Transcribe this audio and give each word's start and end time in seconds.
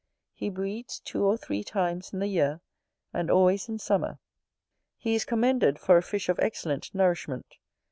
He 0.33 0.49
breeds 0.49 0.99
two 0.99 1.23
or 1.23 1.37
three 1.37 1.63
times 1.63 2.11
in 2.11 2.17
the 2.17 2.25
year; 2.27 2.59
and 3.13 3.29
always 3.29 3.69
in 3.69 3.77
summer. 3.77 4.17
He 4.97 5.13
is 5.13 5.25
commended 5.25 5.77
for 5.77 5.95
a 5.95 6.01
fish 6.01 6.27
of 6.27 6.39
excellent 6.39 6.95
nourishment. 6.95 7.59